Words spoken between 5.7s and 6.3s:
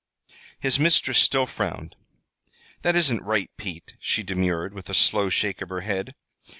head.